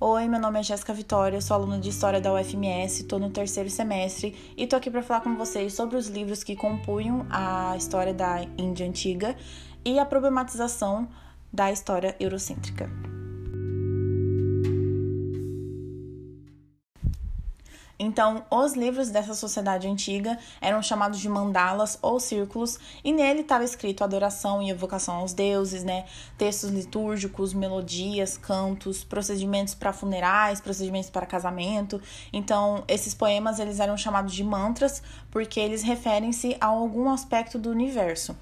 [0.00, 3.68] Oi, meu nome é Jéssica Vitória, sou aluna de História da UFMS, estou no terceiro
[3.68, 8.14] semestre e estou aqui para falar com vocês sobre os livros que compunham a história
[8.14, 9.34] da Índia Antiga
[9.84, 11.08] e a problematização
[11.52, 12.88] da história eurocêntrica.
[17.98, 23.64] Então, os livros dessa sociedade antiga eram chamados de mandalas ou círculos, e nele estava
[23.64, 26.04] escrito adoração e evocação aos deuses, né?
[26.36, 32.00] Textos litúrgicos, melodias, cantos, procedimentos para funerais, procedimentos para casamento.
[32.32, 37.70] Então, esses poemas eles eram chamados de mantras porque eles referem-se a algum aspecto do
[37.70, 38.36] universo.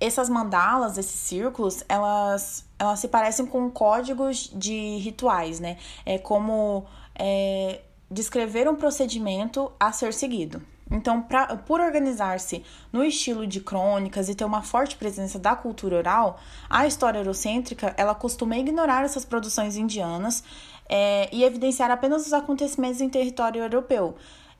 [0.00, 5.76] Essas mandalas, esses círculos, elas, elas se parecem com códigos de rituais, né?
[6.06, 10.62] É como é, descrever um procedimento a ser seguido.
[10.90, 15.96] Então, pra, por organizar-se no estilo de crônicas e ter uma forte presença da cultura
[15.96, 20.42] oral, a história eurocêntrica ela costuma ignorar essas produções indianas
[20.88, 24.16] é, e evidenciar apenas os acontecimentos em território europeu.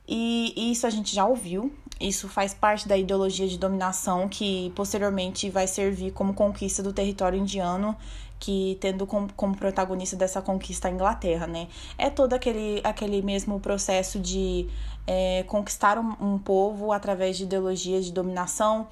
[0.07, 4.73] E, e isso a gente já ouviu, isso faz parte da ideologia de dominação que
[4.75, 7.97] posteriormente vai servir como conquista do território indiano
[8.41, 11.69] que tendo como, como protagonista dessa conquista a Inglaterra, né?
[11.99, 14.67] É todo aquele, aquele mesmo processo de
[15.07, 18.89] é, conquistar um, um, povo através de ideologias de dominação,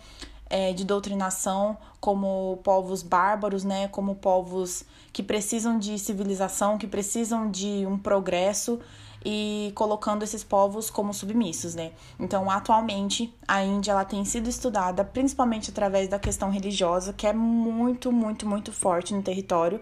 [0.51, 3.89] é, de doutrinação, como povos bárbaros, né?
[3.89, 8.81] Como povos que precisam de civilização, que precisam de um progresso
[9.25, 11.93] e colocando esses povos como submissos, né?
[12.19, 17.33] Então, atualmente, a Índia ela tem sido estudada principalmente através da questão religiosa, que é
[17.33, 19.81] muito, muito, muito forte no território,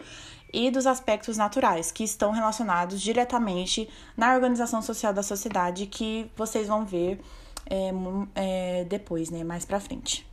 [0.52, 6.66] e dos aspectos naturais, que estão relacionados diretamente na organização social da sociedade, que vocês
[6.66, 7.20] vão ver
[7.68, 7.90] é,
[8.34, 9.44] é, depois, né?
[9.44, 10.26] Mais pra frente.